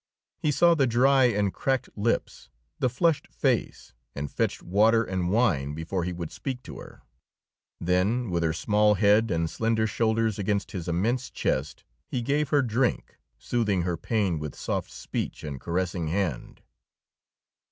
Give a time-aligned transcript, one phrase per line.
[0.39, 5.75] He saw the dry and cracked lips, the flushed face, and fetched water and wine
[5.75, 7.03] before he would speak to her.
[7.79, 12.63] Then, with her small head and slender shoulders against his immense chest, he gave her
[12.63, 16.63] drink, soothing her pain with soft speech and caressing hand.